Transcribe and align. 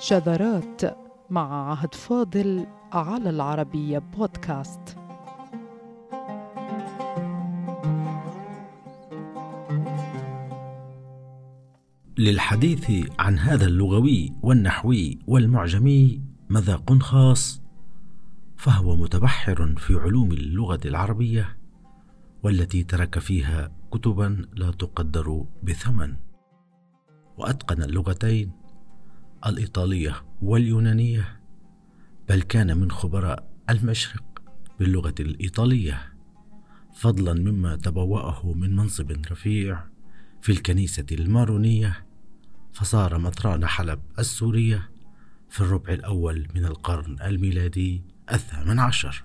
شذرات 0.00 0.82
مع 1.30 1.70
عهد 1.70 1.94
فاضل 1.94 2.66
على 2.92 3.30
العربية 3.30 3.98
بودكاست. 3.98 4.96
للحديث 12.18 12.90
عن 13.18 13.38
هذا 13.38 13.66
اللغوي 13.66 14.32
والنحوي 14.42 15.18
والمعجمي 15.26 16.22
مذاق 16.50 16.92
خاص 16.92 17.62
فهو 18.56 18.96
متبحر 18.96 19.74
في 19.76 19.94
علوم 19.94 20.32
اللغة 20.32 20.80
العربية 20.84 21.56
والتي 22.42 22.82
ترك 22.82 23.18
فيها 23.18 23.72
كتبا 23.92 24.46
لا 24.54 24.70
تقدر 24.70 25.44
بثمن. 25.62 26.16
وأتقن 27.38 27.82
اللغتين. 27.82 28.59
الإيطالية 29.46 30.22
واليونانية 30.42 31.40
بل 32.28 32.42
كان 32.42 32.76
من 32.76 32.90
خبراء 32.90 33.50
المشرق 33.70 34.24
باللغة 34.78 35.14
الإيطالية 35.20 36.12
فضلا 36.94 37.34
مما 37.34 37.76
تبوأه 37.76 38.52
من 38.52 38.76
منصب 38.76 39.10
رفيع 39.30 39.84
في 40.42 40.52
الكنيسة 40.52 41.06
المارونية 41.12 42.06
فصار 42.72 43.18
مطران 43.18 43.66
حلب 43.66 44.00
السورية 44.18 44.90
في 45.50 45.60
الربع 45.60 45.92
الأول 45.92 46.48
من 46.54 46.64
القرن 46.64 47.16
الميلادي 47.22 48.02
الثامن 48.32 48.78
عشر. 48.78 49.24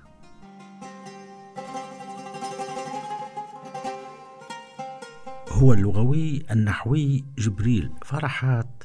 هو 5.49 5.73
اللغوي 5.73 6.43
النحوي 6.51 7.23
جبريل 7.37 7.91
فرحات 8.05 8.84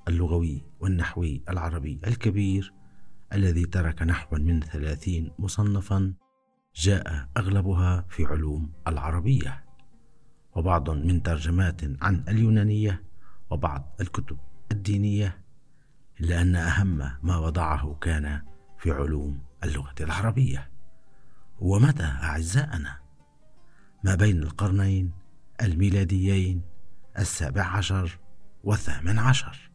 اللغوي 0.08 0.64
والنحوي 0.80 1.44
العربي 1.50 2.00
الكبير 2.08 2.74
الذي 3.34 3.66
ترك 3.66 4.02
نحو 4.02 4.36
من 4.36 4.60
ثلاثين 4.60 5.32
مصنفا 5.40 6.14
جاء 6.76 7.30
أغلبها 7.38 8.06
في 8.10 8.26
علوم 8.26 8.72
العربية. 8.88 9.69
وبعض 10.55 10.89
من 10.89 11.23
ترجمات 11.23 11.81
عن 12.02 12.23
اليونانية 12.28 13.03
وبعض 13.50 13.95
الكتب 14.02 14.38
الدينية 14.72 15.41
إلا 16.19 16.41
أن 16.41 16.56
أهم 16.56 16.97
ما 17.23 17.38
وضعه 17.38 17.97
كان 18.02 18.41
في 18.80 18.91
علوم 18.91 19.39
اللغة 19.64 19.95
العربية. 20.02 20.69
ومتى 21.59 22.03
أعزائنا؟ 22.03 23.00
ما 24.03 24.16
بين 24.16 24.44
القرنين 24.44 25.11
الميلاديين 25.61 26.61
السابع 27.19 27.63
عشر 27.63 28.19
والثامن 28.63 29.19
عشر 29.19 29.72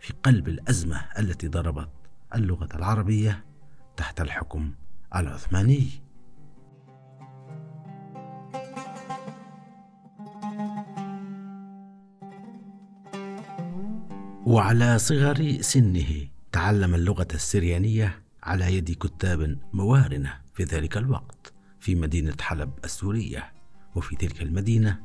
في 0.00 0.12
قلب 0.12 0.48
الأزمة 0.48 0.96
التي 1.18 1.48
ضربت 1.48 1.90
اللغة 2.34 2.68
العربية 2.76 3.44
تحت 3.96 4.20
الحكم 4.20 4.74
العثماني. 5.16 6.05
وعلى 14.46 14.98
صغر 14.98 15.58
سنه 15.60 16.28
تعلم 16.52 16.94
اللغة 16.94 17.28
السريانية 17.34 18.22
على 18.42 18.76
يد 18.76 18.90
كتاب 18.90 19.58
موارنة 19.72 20.40
في 20.54 20.64
ذلك 20.64 20.96
الوقت 20.96 21.52
في 21.80 21.94
مدينة 21.94 22.34
حلب 22.40 22.72
السورية. 22.84 23.52
وفي 23.94 24.16
تلك 24.16 24.42
المدينة 24.42 25.00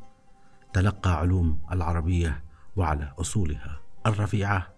تلقى 0.74 1.18
علوم 1.20 1.60
العربية 1.72 2.44
وعلى 2.76 3.14
أصولها 3.20 3.82
الرفيعة 4.06 4.74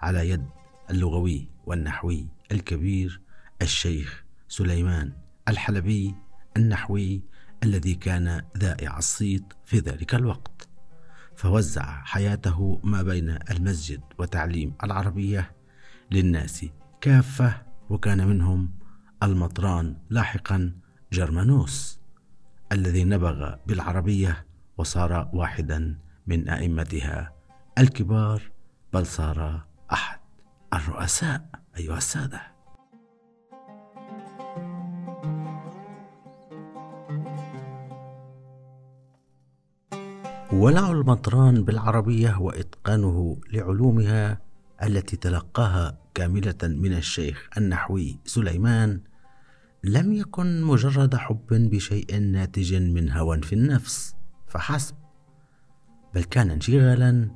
على 0.00 0.30
يد 0.30 0.46
اللغوي 0.90 1.48
والنحوي 1.66 2.26
الكبير 2.52 3.20
الشيخ 3.62 4.24
سليمان 4.48 5.12
الحلبي 5.48 6.14
النحوي 6.56 7.22
الذي 7.62 7.94
كان 7.94 8.42
ذائع 8.58 8.98
الصيت 8.98 9.52
في 9.64 9.78
ذلك 9.78 10.14
الوقت. 10.14 10.57
فوزع 11.38 12.02
حياته 12.04 12.80
ما 12.84 13.02
بين 13.02 13.38
المسجد 13.50 14.00
وتعليم 14.18 14.74
العربية 14.84 15.52
للناس. 16.10 16.66
كافة 17.00 17.62
وكان 17.90 18.26
منهم 18.26 18.70
المطران 19.22 19.96
لاحقا 20.10 20.72
جرمانوس 21.12 22.00
الذي 22.72 23.04
نبغ 23.04 23.54
بالعربية 23.66 24.46
وصار 24.78 25.30
واحدا 25.32 25.98
من 26.26 26.48
أئمتها 26.48 27.32
الكبار 27.78 28.42
بل 28.92 29.06
صار 29.06 29.66
أحد 29.92 30.18
الرؤساء. 30.74 31.50
أيها 31.76 31.96
السادة. 31.96 32.57
ولع 40.58 40.90
المطران 40.90 41.64
بالعربية 41.64 42.36
وإتقانه 42.40 43.40
لعلومها 43.52 44.40
التي 44.82 45.16
تلقاها 45.16 45.98
كاملة 46.14 46.54
من 46.62 46.92
الشيخ 46.92 47.48
النحوي 47.56 48.18
سليمان 48.24 49.00
لم 49.84 50.12
يكن 50.12 50.62
مجرد 50.62 51.14
حب 51.14 51.46
بشيء 51.50 52.18
ناتج 52.18 52.74
من 52.74 53.10
هوى 53.10 53.42
في 53.42 53.52
النفس 53.52 54.14
فحسب 54.46 54.94
بل 56.14 56.24
كان 56.24 56.50
انشغالا 56.50 57.30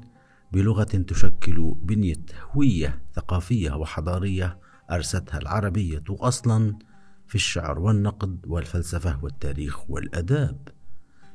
بلغة 0.53 0.85
تشكل 0.85 1.75
بنية 1.83 2.25
هوية 2.53 3.03
ثقافية 3.15 3.73
وحضارية 3.73 4.59
أرستها 4.91 5.39
العربية 5.39 6.05
أصلا 6.11 6.79
في 7.27 7.35
الشعر 7.35 7.79
والنقد 7.79 8.47
والفلسفة 8.47 9.25
والتاريخ 9.25 9.91
والأداب 9.91 10.69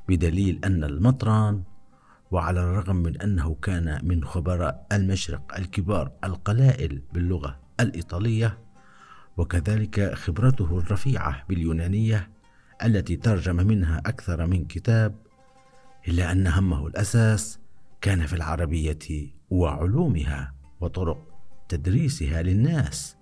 بدليل 0.10 0.60
أن 0.66 0.84
المطران 0.84 1.64
وعلى 2.32 2.60
الرغم 2.60 2.96
من 2.96 3.22
أنه 3.22 3.56
كان 3.56 4.00
من 4.04 4.26
خبراء 4.26 4.88
المشرق 4.92 5.56
الكبار 5.58 6.12
القلائل 6.24 7.02
باللغة 7.14 7.60
الإيطالية 7.80 8.58
وكذلك 9.38 10.14
خبرته 10.14 10.80
الرفيعة 10.80 11.44
باليونانية 11.50 12.30
التي 12.84 13.16
ترجم 13.16 13.56
منها 13.56 13.98
أكثر 14.06 14.48
من 14.48 14.66
كتاب 14.66 15.16
إلا 16.08 16.32
أن 16.32 16.48
همه 16.48 16.88
الأساس 16.88 17.60
كان 18.02 18.26
في 18.26 18.34
العربية 18.34 19.30
وعلومها 19.50 20.54
وطرق 20.82 21.28
تدريسها 21.70 22.42
للناس 22.42 23.18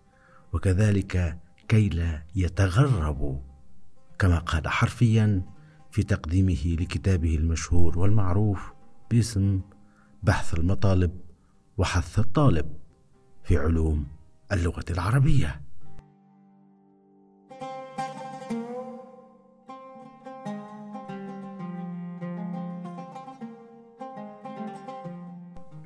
وكذلك 0.53 1.37
كي 1.67 1.89
لا 1.89 2.23
يتغربوا 2.35 3.39
كما 4.19 4.37
قال 4.37 4.67
حرفيا 4.67 5.41
في 5.91 6.03
تقديمه 6.03 6.75
لكتابه 6.79 7.35
المشهور 7.35 7.99
والمعروف 7.99 8.74
باسم 9.11 9.61
بحث 10.23 10.53
المطالب 10.53 11.19
وحث 11.77 12.19
الطالب 12.19 12.77
في 13.43 13.57
علوم 13.57 14.07
اللغة 14.51 14.85
العربية. 14.89 15.61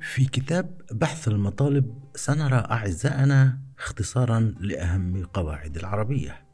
في 0.00 0.24
كتاب 0.24 0.82
بحث 0.92 1.28
المطالب 1.28 2.04
سنرى 2.14 2.56
أعزائنا 2.70 3.58
اختصارا 3.78 4.40
لأهم 4.40 5.24
قواعد 5.24 5.76
العربية. 5.76 6.46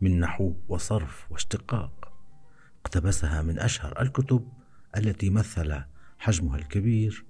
من 0.00 0.20
نحو 0.20 0.54
وصرف 0.68 1.32
واشتقاق 1.32 2.12
اقتبسها 2.80 3.42
من 3.42 3.58
أشهر 3.58 4.02
الكتب 4.02 4.48
التي 4.96 5.30
مثل 5.30 5.80
حجمها 6.18 6.58
الكبير 6.58 7.24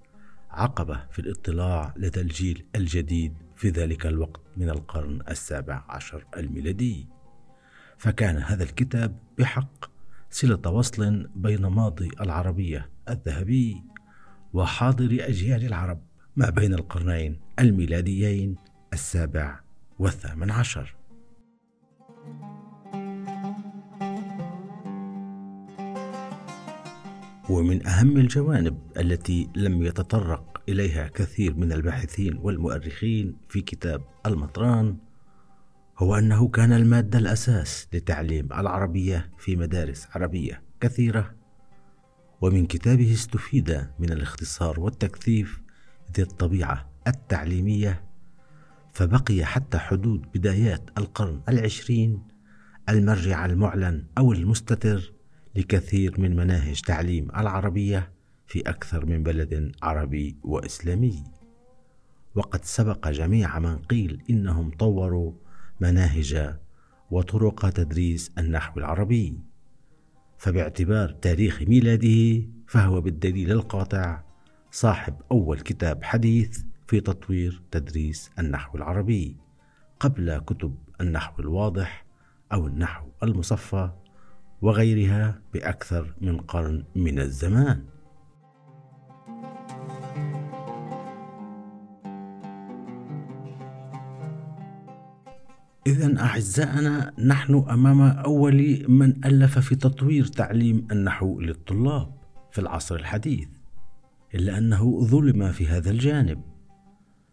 عقبة 0.50 1.06
في 1.10 1.18
الاطلاع 1.18 1.94
لدى 1.96 2.20
الجيل 2.20 2.66
الجديد 2.76 3.34
في 3.56 3.68
ذلك 3.68 4.06
الوقت 4.06 4.40
من 4.56 4.70
القرن 4.70 5.20
السابع 5.28 5.84
عشر 5.88 6.26
الميلادي. 6.36 7.08
فكان 7.98 8.36
هذا 8.36 8.62
الكتاب 8.62 9.18
بحق 9.38 9.90
صلة 10.30 10.70
وصل 10.70 11.28
بين 11.36 11.66
ماضي 11.66 12.08
العربية 12.20 12.90
الذهبي 13.08 13.82
وحاضر 14.52 15.16
أجيال 15.28 15.66
العرب 15.66 16.02
ما 16.36 16.50
بين 16.50 16.74
القرنين 16.74 17.40
الميلاديين 17.58 18.56
السابع 18.92 19.60
والثامن 19.98 20.50
عشر. 20.50 20.94
ومن 27.50 27.86
أهم 27.86 28.16
الجوانب 28.16 28.78
التي 28.96 29.48
لم 29.56 29.82
يتطرق 29.82 30.62
إليها 30.68 31.08
كثير 31.08 31.54
من 31.54 31.72
الباحثين 31.72 32.36
والمؤرخين 32.36 33.36
في 33.48 33.60
كتاب 33.60 34.02
المطران 34.26 34.96
هو 35.98 36.14
أنه 36.14 36.48
كان 36.48 36.72
المادة 36.72 37.18
الأساس 37.18 37.88
لتعليم 37.92 38.52
العربية 38.52 39.30
في 39.38 39.56
مدارس 39.56 40.08
عربية 40.14 40.62
كثيرة. 40.80 41.34
ومن 42.40 42.66
كتابه 42.66 43.12
استفيد 43.12 43.86
من 43.98 44.12
الاختصار 44.12 44.80
والتكثيف 44.80 45.60
ذي 46.16 46.22
الطبيعة 46.22 46.90
التعليمية 47.06 48.04
فبقي 48.92 49.44
حتى 49.44 49.78
حدود 49.78 50.26
بدايات 50.34 50.90
القرن 50.98 51.40
العشرين 51.48 52.22
المرجع 52.88 53.46
المعلن 53.46 54.06
أو 54.18 54.32
المستتر 54.32 55.13
لكثير 55.56 56.20
من 56.20 56.36
مناهج 56.36 56.80
تعليم 56.80 57.28
العربية 57.36 58.12
في 58.46 58.60
أكثر 58.60 59.06
من 59.06 59.22
بلد 59.22 59.72
عربي 59.82 60.36
وإسلامي. 60.42 61.24
وقد 62.34 62.64
سبق 62.64 63.08
جميع 63.08 63.58
من 63.58 63.78
قيل 63.78 64.22
إنهم 64.30 64.70
طوروا 64.70 65.32
مناهج 65.80 66.54
وطرق 67.10 67.70
تدريس 67.70 68.32
النحو 68.38 68.80
العربي. 68.80 69.38
فباعتبار 70.38 71.10
تاريخ 71.10 71.62
ميلاده 71.62 72.46
فهو 72.66 73.00
بالدليل 73.00 73.52
القاطع 73.52 74.24
صاحب 74.70 75.14
أول 75.32 75.60
كتاب 75.60 76.04
حديث 76.04 76.62
في 76.86 77.00
تطوير 77.00 77.62
تدريس 77.70 78.30
النحو 78.38 78.78
العربي 78.78 79.36
قبل 80.00 80.38
كتب 80.38 80.78
النحو 81.00 81.42
الواضح 81.42 82.06
أو 82.52 82.66
النحو 82.66 83.08
المصفى. 83.22 83.90
وغيرها 84.62 85.40
بأكثر 85.54 86.14
من 86.20 86.38
قرن 86.38 86.84
من 86.96 87.18
الزمان. 87.18 87.84
إذا 95.86 96.20
أعزائنا 96.20 97.12
نحن 97.18 97.64
أمام 97.70 98.00
أول 98.00 98.84
من 98.88 99.24
ألف 99.24 99.58
في 99.58 99.76
تطوير 99.76 100.24
تعليم 100.26 100.86
النحو 100.92 101.40
للطلاب 101.40 102.14
في 102.52 102.60
العصر 102.60 102.94
الحديث 102.94 103.48
إلا 104.34 104.58
أنه 104.58 105.04
ظلم 105.04 105.52
في 105.52 105.66
هذا 105.66 105.90
الجانب. 105.90 106.42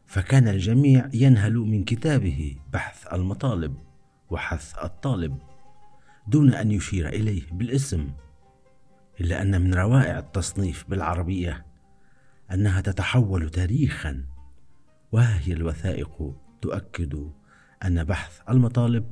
فكان 0.06 0.48
الجميع 0.48 1.10
ينهل 1.14 1.54
من 1.54 1.84
كتابه 1.84 2.58
بحث 2.74 3.14
المطالب 3.14 3.76
وحث 4.30 4.84
الطالب. 4.84 5.38
دون 6.28 6.54
أن 6.54 6.72
يشير 6.72 7.08
إليه 7.08 7.44
بالاسم 7.52 8.12
إلا 9.22 9.42
أن 9.42 9.62
من 9.62 9.74
روائع 9.74 10.20
التصنيف 10.20 10.86
بالعربية 10.90 11.66
أنها 12.54 12.82
تتحول 12.82 13.50
تاريخا. 13.50 14.24
وهي 15.12 15.54
الوثائق 15.54 16.36
تؤكد 16.62 17.32
أن 17.86 18.04
بحث 18.04 18.42
المطالب 18.50 19.12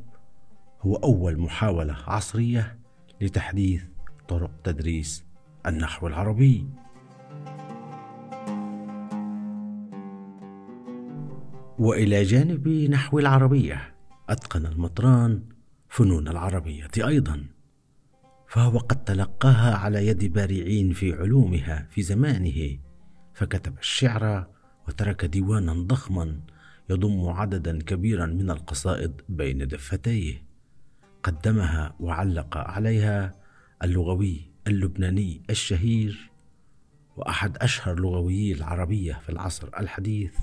هو 0.82 0.96
أول 0.96 1.40
محاولة 1.40 1.94
عصرية 2.08 2.80
لتحديث 3.22 3.84
طرق 4.28 4.52
تدريس 4.64 5.26
النحو 5.66 6.08
العربي. 6.08 6.70
وإلى 11.80 12.24
جانب 12.24 12.68
نحو 12.68 13.20
العربية 13.20 13.96
أتقن 14.30 14.66
المطران 14.66 15.44
فنون 15.90 16.28
العربية 16.28 16.90
أيضا. 16.98 17.46
فهو 18.48 18.78
قد 18.78 19.04
تلقاها 19.04 19.76
على 19.76 20.08
يد 20.08 20.34
بارعين 20.34 20.94
في 20.94 21.14
علومها 21.14 21.88
في 21.92 22.02
زمانه. 22.02 22.78
فكتب 23.34 23.78
الشعر 23.78 24.48
وترك 24.88 25.26
ديوانا 25.26 25.74
ضخما 25.74 26.40
يضم 26.90 27.30
عددا 27.30 27.80
كبيرا 27.80 28.26
من 28.26 28.52
القصائد 28.52 29.22
بين 29.30 29.68
دفتيه. 29.68 30.44
قدمها 31.24 31.96
وعلق 32.00 32.58
عليها 32.58 33.36
اللغوي 33.84 34.52
اللبناني 34.68 35.44
الشهير 35.50 36.32
وأحد 37.18 37.58
أشهر 37.58 38.00
لغويي 38.00 38.54
العربية 38.54 39.14
في 39.14 39.30
العصر 39.30 39.70
الحديث 39.80 40.36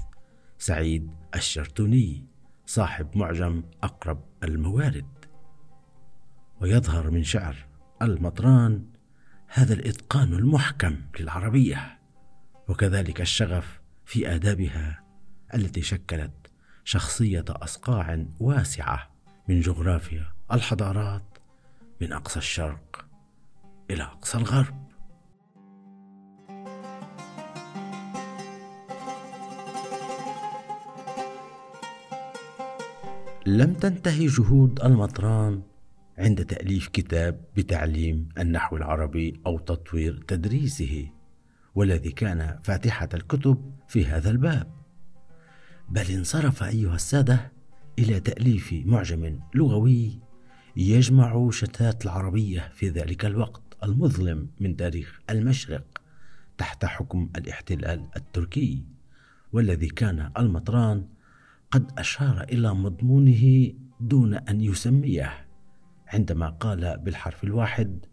سعيد 0.58 1.10
الشرتوني 1.34 2.26
صاحب 2.66 3.16
معجم 3.16 3.62
أقرب 3.82 4.24
الموارد. 4.44 5.15
ويظهر 6.60 7.10
من 7.10 7.24
شعر 7.24 7.56
المطران 8.02 8.84
هذا 9.48 9.74
الإتقان 9.74 10.32
المحكم 10.32 10.96
للعربية 11.20 11.98
وكذلك 12.68 13.20
الشغف 13.20 13.80
في 14.04 14.34
آدابها 14.34 15.02
التي 15.54 15.82
شكلت 15.82 16.50
شخصية 16.84 17.44
أصقاع 17.48 18.26
واسعة 18.40 19.10
من 19.48 19.60
جغرافيا 19.60 20.32
الحضارات 20.52 21.38
من 22.00 22.12
أقصى 22.12 22.38
الشرق 22.38 23.06
إلى 23.90 24.02
أقصى 24.02 24.38
الغرب. 24.38 24.86
لم 33.46 33.74
تنتهي 33.74 34.26
جهود 34.26 34.80
المطران 34.84 35.62
عند 36.18 36.44
تأليف 36.44 36.88
كتاب 36.88 37.44
بتعليم 37.56 38.28
النحو 38.38 38.76
العربي 38.76 39.40
أو 39.46 39.58
تطوير 39.58 40.24
تدريسه 40.28 41.10
والذي 41.74 42.10
كان 42.10 42.58
فاتحة 42.64 43.08
الكتب 43.14 43.72
في 43.88 44.06
هذا 44.06 44.30
الباب. 44.30 44.72
بل 45.88 46.10
انصرف 46.10 46.62
أيها 46.62 46.94
السادة 46.94 47.52
إلى 47.98 48.20
تأليف 48.20 48.72
معجم 48.72 49.40
لغوي 49.54 50.20
يجمع 50.76 51.50
شتات 51.50 52.04
العربية 52.04 52.70
في 52.74 52.88
ذلك 52.88 53.24
الوقت 53.24 53.62
المظلم 53.84 54.48
من 54.60 54.76
تاريخ 54.76 55.20
المشرق 55.30 56.02
تحت 56.58 56.84
حكم 56.84 57.30
الاحتلال 57.36 58.08
التركي 58.16 58.84
والذي 59.52 59.88
كان 59.88 60.30
المطران 60.38 61.06
قد 61.70 61.90
أشار 61.98 62.42
إلى 62.42 62.74
مضمونه 62.74 63.72
دون 64.00 64.34
أن 64.34 64.60
يسميه. 64.60 65.45
عندما 66.06 66.48
قال 66.48 66.98
بالحرف 66.98 67.44
الواحد 67.44 68.06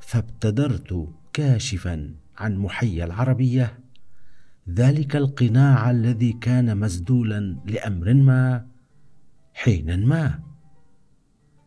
فابتدرت 0.00 1.08
كاشفا 1.32 2.14
عن 2.36 2.56
محيا 2.56 3.04
العربية 3.04 3.78
ذلك 4.68 5.16
القناع 5.16 5.90
الذي 5.90 6.32
كان 6.32 6.76
مسدولا 6.76 7.60
لأمر 7.64 8.14
ما 8.14 8.66
حينا 9.54 9.96
ما. 9.96 10.40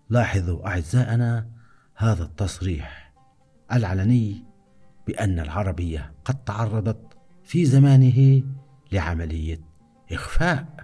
لاحظوا 0.10 0.68
أعزائنا 0.68 1.50
هذا 1.96 2.24
التصريح 2.24 3.14
العلني 3.74 4.46
بأن 5.08 5.40
العربية 5.40 6.14
قد 6.26 6.44
تعرضت 6.44 7.18
في 7.44 7.66
زمانه 7.66 8.44
لعملية 8.92 9.62
إخفاء. 10.12 10.77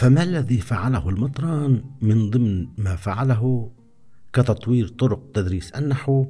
فما 0.00 0.22
الذي 0.22 0.58
فعله 0.60 1.08
المطران 1.08 1.84
من 2.00 2.30
ضمن 2.30 2.68
ما 2.78 2.96
فعله 2.96 3.72
كتطوير 4.32 4.88
طرق 4.88 5.32
تدريس 5.34 5.70
النحو؟ 5.70 6.26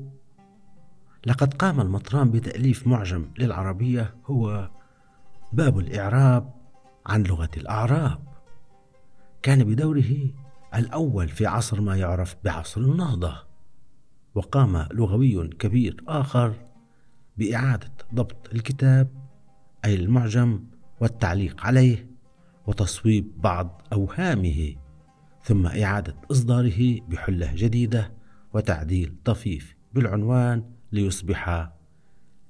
لقد 1.26 1.54
قام 1.54 1.80
المطران 1.80 2.30
بتأليف 2.30 2.86
معجم 2.86 3.30
للعربية 3.38 4.14
هو 4.26 4.70
باب 5.52 5.78
الإعراب 5.78 6.54
عن 7.06 7.22
لغة 7.22 7.50
الأعراب. 7.56 8.18
كان 9.42 9.64
بدوره 9.64 10.30
الأول 10.74 11.28
في 11.28 11.46
عصر 11.46 11.80
ما 11.80 11.96
يعرف 11.96 12.36
بعصر 12.44 12.80
النهضة 12.80 13.34
وقام 14.34 14.86
لغوي 14.92 15.48
كبير 15.48 16.04
آخر 16.08 16.54
بإعادة 17.36 17.92
ضبط 18.14 18.48
الكتاب 18.52 19.08
أي 19.84 19.94
المعجم 19.94 20.64
والتعليق 21.00 21.66
عليه. 21.66 22.09
وتصويب 22.70 23.40
بعض 23.40 23.82
أوهامه 23.92 24.74
ثم 25.42 25.66
إعادة 25.66 26.14
إصداره 26.30 27.00
بحلة 27.08 27.52
جديدة 27.54 28.12
وتعديل 28.52 29.14
طفيف 29.24 29.76
بالعنوان 29.92 30.64
ليصبح 30.92 31.70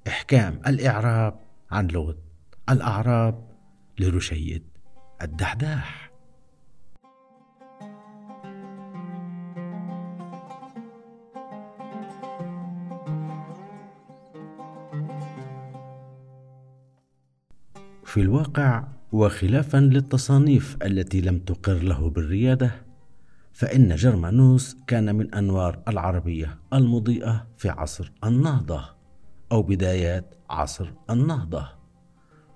إحكام 0.07 0.61
الإعراب 0.67 1.39
عن 1.71 1.87
لغة 1.87 2.17
الأعراب 2.69 3.47
لرشيد 3.99 4.63
الدحداح. 5.21 6.11
في 18.05 18.21
الواقع 18.21 19.00
وخلافا 19.11 19.77
للتصانيف 19.77 20.77
التي 20.85 21.21
لم 21.21 21.39
تقر 21.39 21.83
له 21.83 22.09
بالريادة 22.09 22.71
فإن 23.53 23.95
جرمانوس 23.95 24.77
كان 24.87 25.15
من 25.15 25.33
أنوار 25.33 25.83
العربية 25.87 26.59
المضيئة 26.73 27.47
في 27.57 27.69
عصر 27.69 28.11
النهضة 28.23 28.85
أو 29.51 29.63
بدايات 29.63 30.35
عصر 30.49 30.93
النهضة. 31.09 31.69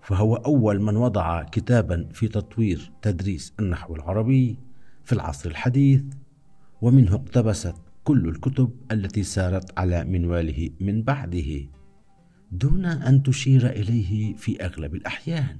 فهو 0.01 0.35
أول 0.35 0.81
من 0.81 0.97
وضع 0.97 1.43
كتابا 1.43 2.09
في 2.13 2.27
تطوير 2.27 2.91
تدريس 3.01 3.53
النحو 3.59 3.95
العربي 3.95 4.59
في 5.03 5.13
العصر 5.13 5.49
الحديث 5.49 6.03
ومنه 6.81 7.15
اقتبست 7.15 7.75
كل 8.03 8.29
الكتب 8.29 8.71
التي 8.91 9.23
سارت 9.23 9.79
على 9.79 10.03
منواله 10.03 10.69
من 10.79 11.03
بعده 11.03 11.67
دون 12.51 12.85
أن 12.85 13.23
تشير 13.23 13.69
إليه 13.69 14.35
في 14.35 14.65
أغلب 14.65 14.95
الأحيان. 14.95 15.57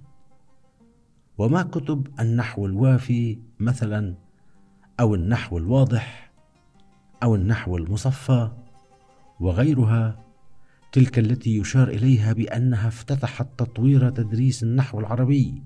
وما 1.38 1.63
كتب 1.63 2.08
النحو 2.20 2.65
الوافي 2.65 3.39
مثلا 3.60 4.15
أو 5.00 5.15
النحو 5.15 5.58
الواضح 5.58 6.32
أو 7.24 7.36
النحو 7.36 7.77
المصفى 7.77 8.51
وغيرها 9.39 10.25
تلك 10.92 11.20
التي 11.20 11.58
يشار 11.58 11.88
إليها 11.88 12.34
بأنها 12.34 12.88
افتتحت 12.88 13.48
تطوير 13.58 14.10
تدريس 14.10 14.63
النحو 14.63 15.00
العربي 15.00 15.63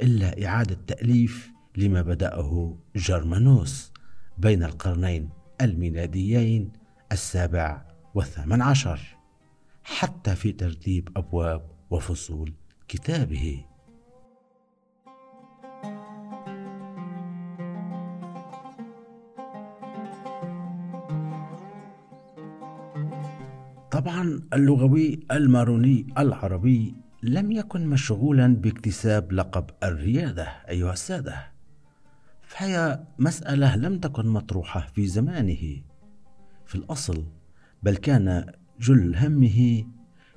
إلا 0.00 0.46
إعادة 0.46 0.78
تأليف 0.86 1.52
لما 1.76 2.02
بدأه 2.02 2.76
جرمانوس 2.96 3.92
بين 4.38 4.64
القرنين 4.64 5.30
الميلاديين 5.60 6.72
السابع 7.12 7.86
والثامن 8.14 8.62
عشر 8.62 9.00
حتى 9.84 10.34
في 10.34 10.52
ترتيب 10.52 11.08
أبواب 11.16 11.62
وفصول 11.90 12.52
كتابه. 12.88 13.64
طبعا 24.02 24.40
اللغوي 24.52 25.20
الماروني 25.30 26.06
العربي 26.18 26.94
لم 27.22 27.52
يكن 27.52 27.86
مشغولا 27.86 28.46
باكتساب 28.56 29.32
لقب 29.32 29.64
الرياده 29.82 30.42
أيها 30.68 30.92
السادة. 30.92 31.52
فهي 32.42 33.04
مسألة 33.18 33.76
لم 33.76 33.98
تكن 33.98 34.26
مطروحة 34.26 34.80
في 34.80 35.06
زمانه. 35.06 35.82
في 36.66 36.74
الأصل 36.74 37.26
بل 37.82 37.96
كان 37.96 38.52
جل 38.80 39.16
همه 39.16 39.84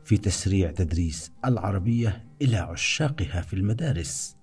في 0.04 0.18
تسريع 0.18 0.72
تدريس 0.72 1.32
العربية 1.46 2.26
إلى 2.42 2.58
عشاقها 2.58 3.42
في 3.42 3.54
المدارس. 3.54 4.38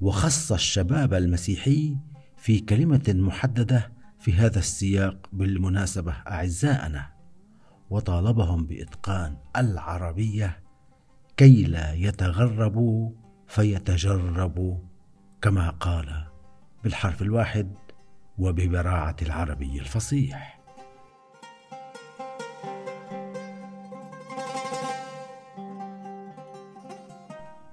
وخص 0.00 0.52
الشباب 0.52 1.14
المسيحي 1.14 1.96
في 2.36 2.58
كلمة 2.58 3.04
محددة 3.08 3.92
في 4.20 4.32
هذا 4.32 4.58
السياق 4.58 5.28
بالمناسبة 5.32 6.12
أعزائنا. 6.12 7.13
وطالبهم 7.94 8.66
بإتقان 8.66 9.36
العربية 9.56 10.62
كي 11.36 11.62
لا 11.62 11.92
يتغربوا 11.92 13.10
فيتجربوا 13.46 14.76
كما 15.42 15.70
قال 15.70 16.26
بالحرف 16.84 17.22
الواحد 17.22 17.74
وببراعة 18.38 19.16
العربي 19.22 19.80
الفصيح. 19.80 20.60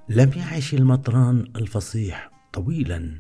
لم 0.10 0.32
يعش 0.36 0.74
المطران 0.74 1.40
الفصيح 1.56 2.32
طويلا 2.54 3.16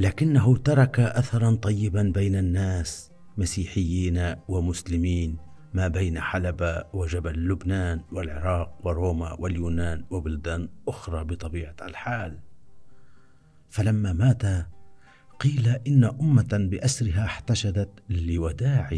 لكنه 0.00 0.56
ترك 0.56 1.00
اثرا 1.00 1.54
طيبا 1.54 2.12
بين 2.14 2.36
الناس 2.36 3.10
مسيحيين 3.36 4.34
ومسلمين. 4.48 5.43
ما 5.74 5.88
بين 5.88 6.20
حلب 6.20 6.84
وجبل 6.92 7.48
لبنان 7.48 8.04
والعراق 8.12 8.78
وروما 8.86 9.32
واليونان 9.32 10.04
وبلدان 10.10 10.68
أخرى 10.88 11.24
بطبيعة 11.24 11.76
الحال. 11.82 12.38
فلما 13.70 14.12
مات 14.12 14.42
قيل 15.40 15.68
إن 15.68 16.04
أمة 16.04 16.68
بأسرها 16.70 17.24
احتشدت 17.24 18.02
لوداعه 18.10 18.90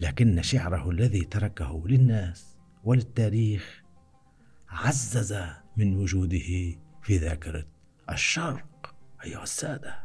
لكن 0.00 0.42
شعره 0.42 0.90
الذي 0.90 1.24
تركه 1.24 1.88
للناس 1.88 2.56
وللتاريخ 2.84 3.82
عزز 4.68 5.36
من 5.76 5.96
وجوده 5.96 6.78
في 7.02 7.16
ذاكرة 7.16 7.64
الشرق 8.10 8.94
أيها 9.24 9.42
السادة. 9.42 10.03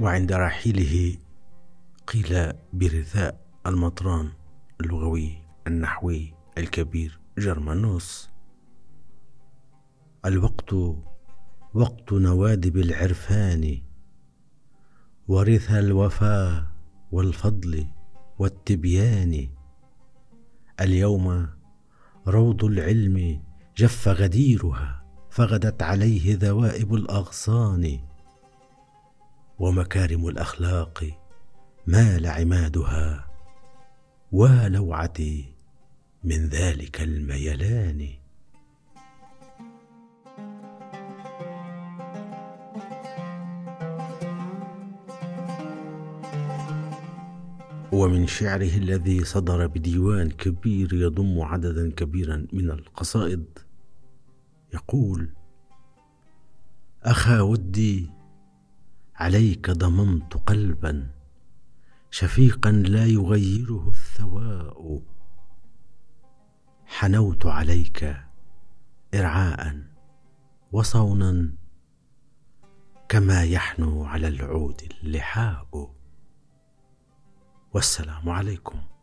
وعند 0.00 0.32
رحيله 0.32 1.18
قيل 2.06 2.52
برثاء 2.72 3.40
المطران 3.66 4.32
اللغوي 4.80 5.38
النحوي 5.66 6.34
الكبير 6.58 7.20
جرمانوس. 7.38 8.30
الوقت 10.24 10.72
وقت 11.74 12.12
نوادب 12.12 12.76
العرفان 12.76 13.82
ورث 15.28 15.70
الوفاء 15.70 16.66
والفضل 17.12 17.86
والتبيان. 18.38 19.48
اليوم 20.80 21.48
روض 22.26 22.64
العلم 22.64 23.42
جف 23.76 24.08
غديرها 24.08 25.04
فغدت 25.30 25.82
عليه 25.82 26.36
ذوائب 26.36 26.94
الأغصان. 26.94 28.00
ومكارم 29.58 30.28
الأخلاق 30.28 31.10
مال 31.86 32.26
عمادها 32.26 33.30
ولوعتي 34.32 35.52
من 36.24 36.46
ذلك 36.48 37.00
الميلان. 37.00 38.08
ومن 47.92 48.26
شعره 48.26 48.76
الذي 48.76 49.24
صدر 49.24 49.66
بديوان 49.66 50.30
كبير 50.30 50.94
يضم 50.94 51.40
عددا 51.40 51.90
كبيرا 51.90 52.46
من 52.52 52.70
القصائد 52.70 53.44
يقول 54.74 55.28
أخا 57.02 57.40
ودي 57.40 58.15
عليك 59.18 59.70
ضممت 59.70 60.34
قلبا. 60.34 61.10
شفيقا 62.10 62.70
لا 62.70 63.06
يغيره 63.06 63.88
الثواء. 63.88 65.02
حنوت 66.86 67.46
عليك 67.46 68.16
ارعاء 69.14 69.82
وصونا 70.72 71.52
كما 73.08 73.44
يحنو 73.44 74.04
على 74.04 74.28
العود 74.28 74.82
اللحاء. 75.02 75.94
والسلام 77.74 78.28
عليكم. 78.28 78.95